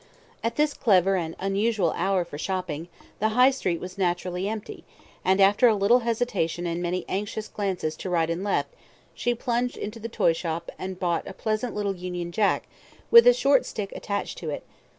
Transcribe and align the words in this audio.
At 0.43 0.55
this 0.55 0.73
clever 0.73 1.15
and 1.15 1.35
unusual 1.37 1.91
hour 1.95 2.25
for 2.25 2.39
shopping, 2.39 2.87
the 3.19 3.29
High 3.37 3.51
Street 3.51 3.79
was 3.79 3.99
naturally 3.99 4.49
empty, 4.49 4.83
and 5.23 5.39
after 5.39 5.67
a 5.67 5.75
little 5.75 5.99
hesitation 5.99 6.65
and 6.65 6.81
many 6.81 7.05
anxious 7.07 7.47
glances 7.47 7.95
to 7.97 8.09
right 8.09 8.27
and 8.27 8.43
left, 8.43 8.69
she 9.13 9.35
plunged 9.35 9.77
into 9.77 9.99
the 9.99 10.09
toyshop 10.09 10.71
and 10.79 10.97
bought 10.99 11.27
a 11.27 11.33
pleasant 11.33 11.75
little 11.75 11.95
Union 11.95 12.31
Jack 12.31 12.63
with 13.11 13.27
a 13.27 13.33
short 13.35 13.63
stick 13.63 13.91
attached 13.95 14.39
to 14.39 14.49
it. 14.49 14.63